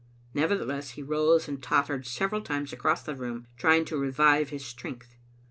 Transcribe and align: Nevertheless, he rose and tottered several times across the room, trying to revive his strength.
Nevertheless, 0.33 0.89
he 0.97 1.03
rose 1.03 1.47
and 1.47 1.61
tottered 1.61 2.07
several 2.07 2.41
times 2.41 2.73
across 2.73 3.03
the 3.03 3.15
room, 3.15 3.45
trying 3.55 3.85
to 3.85 3.99
revive 3.99 4.49
his 4.49 4.65
strength. 4.65 5.15